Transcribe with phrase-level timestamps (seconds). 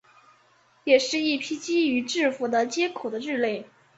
[0.83, 3.67] 也是一批基于字符的接口的基类。